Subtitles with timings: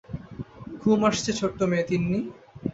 [0.81, 2.19] ঘুম আসছে ছোট্ট মেয়ে তিন্নি?